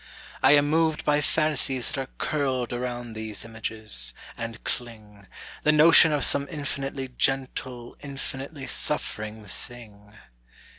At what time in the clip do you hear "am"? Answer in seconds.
0.53-0.67